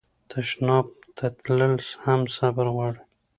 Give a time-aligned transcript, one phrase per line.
[0.29, 3.01] تشناب ته تلل هم صبر غواړي.